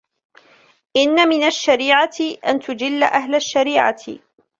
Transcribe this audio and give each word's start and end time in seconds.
إنَّ 0.97 1.29
مِنْ 1.29 1.43
الشَّرِيعَةِ 1.43 2.11
أَنْ 2.45 2.59
تُجِلَّ 2.59 3.03
أَهْلَ 3.03 3.35
الشَّرِيعَةِ 3.35 4.03